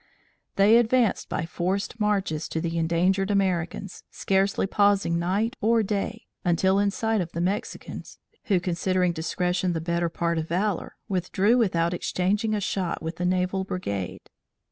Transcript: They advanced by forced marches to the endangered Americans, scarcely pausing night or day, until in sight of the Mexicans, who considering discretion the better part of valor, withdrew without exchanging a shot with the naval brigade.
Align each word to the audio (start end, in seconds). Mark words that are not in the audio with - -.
They 0.55 0.77
advanced 0.77 1.29
by 1.29 1.45
forced 1.45 1.99
marches 1.99 2.47
to 2.49 2.59
the 2.59 2.75
endangered 2.79 3.29
Americans, 3.29 4.03
scarcely 4.09 4.65
pausing 4.65 5.19
night 5.19 5.55
or 5.61 5.83
day, 5.83 6.25
until 6.43 6.79
in 6.79 6.89
sight 6.89 7.21
of 7.21 7.33
the 7.33 7.39
Mexicans, 7.39 8.17
who 8.45 8.59
considering 8.59 9.11
discretion 9.13 9.73
the 9.73 9.79
better 9.79 10.09
part 10.09 10.39
of 10.39 10.47
valor, 10.47 10.95
withdrew 11.07 11.55
without 11.55 11.93
exchanging 11.93 12.55
a 12.55 12.59
shot 12.61 13.03
with 13.03 13.17
the 13.17 13.25
naval 13.27 13.63
brigade. 13.63 14.31